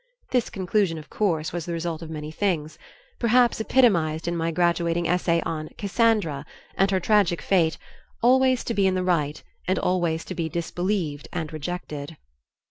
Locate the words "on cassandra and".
5.45-6.89